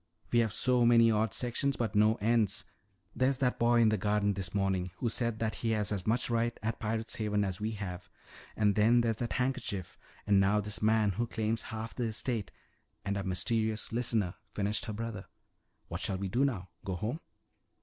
We 0.31 0.39
have 0.39 0.51
so 0.51 0.83
many 0.83 1.11
odd 1.11 1.31
sections 1.31 1.75
but 1.77 1.93
no 1.93 2.15
ends. 2.15 2.65
There's 3.15 3.37
that 3.37 3.59
boy 3.59 3.81
in 3.81 3.89
the 3.89 3.99
garden 3.99 4.33
this 4.33 4.51
morning 4.51 4.89
who 4.95 5.09
said 5.09 5.37
that 5.37 5.53
he 5.61 5.73
has 5.77 5.91
as 5.91 6.07
much 6.07 6.27
right 6.27 6.59
at 6.63 6.79
Pirate's 6.79 7.17
Haven 7.17 7.43
as 7.45 7.59
we 7.61 7.73
have, 7.73 8.09
and 8.55 8.73
then 8.73 9.01
there's 9.01 9.17
that 9.17 9.33
handkerchief, 9.33 9.99
and 10.25 10.39
now 10.39 10.59
this 10.59 10.81
man 10.81 11.11
who 11.11 11.27
claims 11.27 11.61
half 11.61 11.93
the 11.93 12.05
estate" 12.05 12.49
"And 13.05 13.15
our 13.15 13.21
mysterious 13.23 13.91
listener," 13.91 14.33
finished 14.55 14.85
her 14.85 14.93
brother. 14.93 15.25
"What 15.87 16.01
shall 16.01 16.17
we 16.17 16.29
do 16.29 16.45
now? 16.45 16.69
Go 16.83 16.95
home?" 16.95 17.19